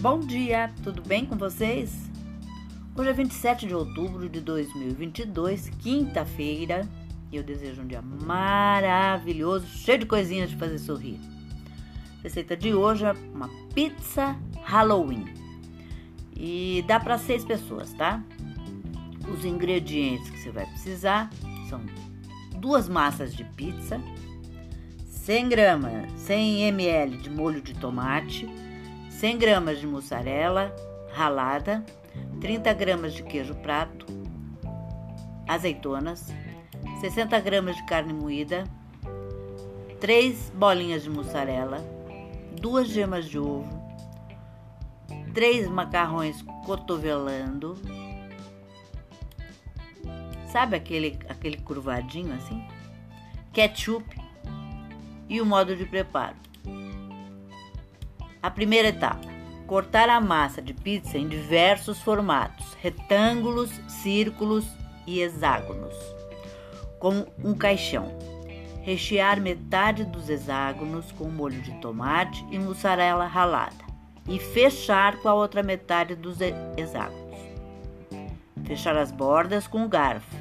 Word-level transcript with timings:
Bom 0.00 0.20
dia, 0.20 0.72
tudo 0.82 1.02
bem 1.02 1.26
com 1.26 1.36
vocês? 1.36 2.10
Hoje 2.96 3.10
é 3.10 3.12
27 3.12 3.66
de 3.66 3.74
outubro 3.74 4.30
de 4.30 4.40
2022, 4.40 5.68
quinta-feira, 5.78 6.88
e 7.30 7.36
eu 7.36 7.42
desejo 7.42 7.82
um 7.82 7.86
dia 7.86 8.00
maravilhoso, 8.00 9.66
cheio 9.66 9.98
de 9.98 10.06
coisinhas 10.06 10.48
de 10.48 10.56
fazer 10.56 10.78
sorrir. 10.78 11.20
A 12.18 12.22
receita 12.22 12.56
de 12.56 12.72
hoje 12.72 13.04
é 13.04 13.12
uma 13.34 13.50
pizza 13.74 14.34
Halloween 14.62 15.26
e 16.34 16.82
dá 16.86 16.98
para 16.98 17.18
seis 17.18 17.44
pessoas, 17.44 17.92
tá? 17.92 18.24
Os 19.30 19.44
ingredientes 19.44 20.30
que 20.30 20.38
você 20.38 20.50
vai 20.50 20.64
precisar 20.64 21.28
são 21.68 21.78
duas 22.56 22.88
massas 22.88 23.34
de 23.34 23.44
pizza, 23.44 24.00
100 25.04 25.48
gramas, 25.50 26.10
100 26.22 26.68
ml 26.68 27.18
de 27.18 27.28
molho 27.28 27.60
de 27.60 27.74
tomate, 27.74 28.48
100 29.20 29.36
gramas 29.36 29.78
de 29.78 29.86
mussarela 29.86 30.74
ralada, 31.12 31.84
30 32.40 32.72
gramas 32.72 33.12
de 33.12 33.22
queijo 33.22 33.54
prato, 33.56 34.06
azeitonas, 35.46 36.32
60 37.02 37.38
gramas 37.40 37.76
de 37.76 37.84
carne 37.84 38.14
moída, 38.14 38.64
3 40.00 40.50
bolinhas 40.54 41.02
de 41.02 41.10
mussarela, 41.10 41.84
2 42.62 42.88
gemas 42.88 43.26
de 43.26 43.38
ovo, 43.38 43.68
3 45.34 45.68
macarrões 45.68 46.40
cotovelando, 46.64 47.76
sabe 50.50 50.76
aquele, 50.76 51.18
aquele 51.28 51.58
curvadinho 51.58 52.32
assim? 52.32 52.66
Ketchup 53.52 54.18
e 55.28 55.42
o 55.42 55.44
modo 55.44 55.76
de 55.76 55.84
preparo. 55.84 56.49
A 58.42 58.50
primeira 58.50 58.88
etapa: 58.88 59.26
cortar 59.66 60.08
a 60.08 60.20
massa 60.20 60.62
de 60.62 60.72
pizza 60.72 61.18
em 61.18 61.28
diversos 61.28 62.00
formatos, 62.00 62.74
retângulos, 62.80 63.70
círculos 63.86 64.66
e 65.06 65.20
hexágonos, 65.20 65.94
com 66.98 67.26
um 67.44 67.54
caixão. 67.54 68.08
Rechear 68.82 69.38
metade 69.40 70.04
dos 70.04 70.30
hexágonos 70.30 71.12
com 71.12 71.24
molho 71.24 71.60
de 71.60 71.72
tomate 71.80 72.42
e 72.50 72.58
mussarela 72.58 73.26
ralada 73.26 73.84
e 74.26 74.38
fechar 74.38 75.18
com 75.18 75.28
a 75.28 75.34
outra 75.34 75.62
metade 75.62 76.14
dos 76.14 76.38
hexágonos. 76.40 77.38
Fechar 78.64 78.96
as 78.96 79.12
bordas 79.12 79.66
com 79.66 79.84
o 79.84 79.88
garfo. 79.88 80.34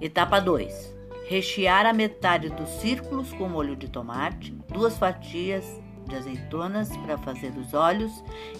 Etapa 0.00 0.40
2 0.40 1.01
rechear 1.32 1.86
a 1.86 1.94
metade 1.94 2.50
dos 2.50 2.68
círculos 2.82 3.32
com 3.32 3.48
molho 3.48 3.74
de 3.74 3.88
tomate, 3.88 4.52
duas 4.68 4.98
fatias 4.98 5.64
de 6.06 6.14
azeitonas 6.14 6.94
para 6.98 7.16
fazer 7.16 7.56
os 7.56 7.72
olhos 7.72 8.12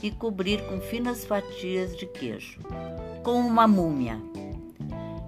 e 0.02 0.10
cobrir 0.10 0.66
com 0.66 0.80
finas 0.80 1.22
fatias 1.22 1.94
de 1.94 2.06
queijo, 2.06 2.58
com 3.22 3.38
uma 3.40 3.68
múmia. 3.68 4.18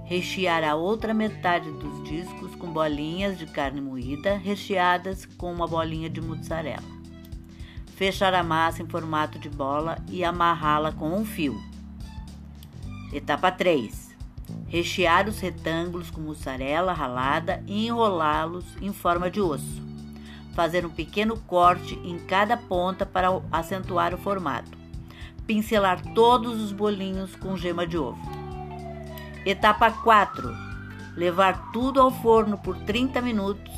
Rechear 0.06 0.64
a 0.64 0.74
outra 0.74 1.12
metade 1.12 1.70
dos 1.72 2.08
discos 2.08 2.54
com 2.54 2.72
bolinhas 2.72 3.38
de 3.38 3.44
carne 3.44 3.82
moída 3.82 4.38
recheadas 4.38 5.26
com 5.26 5.52
uma 5.52 5.66
bolinha 5.66 6.08
de 6.08 6.22
mussarela. 6.22 6.94
Fechar 7.94 8.32
a 8.32 8.42
massa 8.42 8.82
em 8.82 8.88
formato 8.88 9.38
de 9.38 9.50
bola 9.50 9.98
e 10.08 10.24
amarrá-la 10.24 10.92
com 10.92 11.14
um 11.14 11.26
fio. 11.26 11.60
Etapa 13.12 13.52
3 13.52 14.03
rechear 14.74 15.28
os 15.28 15.38
retângulos 15.38 16.10
com 16.10 16.20
mussarela 16.20 16.92
ralada 16.92 17.62
e 17.64 17.86
enrolá-los 17.86 18.64
em 18.82 18.92
forma 18.92 19.30
de 19.30 19.40
osso. 19.40 19.80
Fazer 20.52 20.84
um 20.84 20.90
pequeno 20.90 21.38
corte 21.46 21.94
em 22.02 22.18
cada 22.18 22.56
ponta 22.56 23.06
para 23.06 23.40
acentuar 23.52 24.12
o 24.12 24.18
formato. 24.18 24.76
Pincelar 25.46 26.02
todos 26.12 26.60
os 26.60 26.72
bolinhos 26.72 27.36
com 27.36 27.56
gema 27.56 27.86
de 27.86 27.96
ovo. 27.96 28.18
Etapa 29.46 29.92
4. 29.92 30.52
Levar 31.16 31.70
tudo 31.70 32.00
ao 32.00 32.10
forno 32.10 32.58
por 32.58 32.76
30 32.78 33.22
minutos 33.22 33.72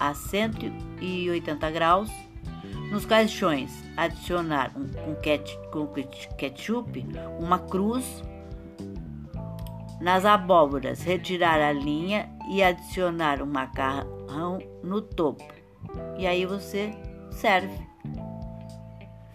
a 0.00 0.12
180 0.12 1.70
graus. 1.70 2.10
Nos 2.90 3.06
caixões, 3.06 3.70
adicionar 3.96 4.72
um, 4.76 4.88
com 5.70 5.86
ketchup, 6.36 7.06
uma 7.38 7.60
cruz 7.60 8.24
nas 10.02 10.24
abóboras, 10.24 11.00
retirar 11.04 11.60
a 11.60 11.72
linha 11.72 12.28
e 12.50 12.60
adicionar 12.60 13.40
o 13.40 13.46
macarrão 13.46 14.58
no 14.82 15.00
topo. 15.00 15.46
E 16.18 16.26
aí 16.26 16.44
você 16.44 16.92
serve. 17.30 17.72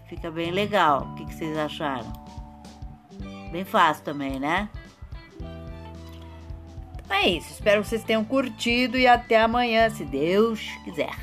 Fica 0.10 0.30
bem 0.30 0.52
legal. 0.52 1.04
O 1.04 1.16
que, 1.16 1.34
vocês 1.34 1.58
acharam? 1.58 2.12
Bem 3.50 3.64
fácil 3.64 4.04
também, 4.04 4.42
né? 4.42 4.70
Então 7.00 7.16
é 7.16 7.30
isso. 7.30 7.54
Espero 7.54 7.82
que 7.82 7.88
vocês 7.88 8.04
tenham 8.04 8.26
curtido 8.26 8.98
e 8.98 9.08
até 9.08 9.42
amanhã, 9.42 9.90
se 9.90 10.04
Deus 10.04 10.70
quiser. 10.84 11.16